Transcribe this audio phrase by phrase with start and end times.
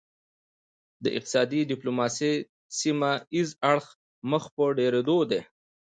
[1.03, 2.33] د اقتصادي ډیپلوماسي
[2.79, 3.85] سیمه ایز اړخ
[4.29, 5.41] مخ په ډیریدو دی